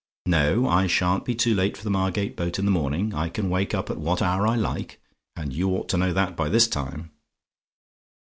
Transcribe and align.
No, 0.25 0.67
I 0.67 0.87
sha'n't 0.87 1.25
be 1.25 1.35
too 1.35 1.53
late 1.53 1.77
for 1.77 1.83
the 1.83 1.91
Margate 1.91 2.35
boat 2.35 2.57
in 2.57 2.65
the 2.65 2.71
morning; 2.71 3.13
I 3.13 3.29
can 3.29 3.51
wake 3.51 3.75
up 3.75 3.91
at 3.91 3.99
what 3.99 4.19
hour 4.19 4.47
I 4.47 4.55
like, 4.55 4.99
and 5.35 5.53
you 5.53 5.69
ought 5.69 5.89
to 5.89 5.97
know 5.99 6.11
that 6.11 6.35
by 6.35 6.49
this 6.49 6.67
time. 6.67 7.11